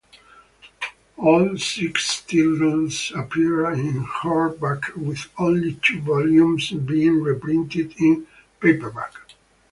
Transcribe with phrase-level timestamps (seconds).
[1.17, 8.25] All six titles appeared in hardback with only two volumes being reprinted in
[8.59, 9.13] paperback.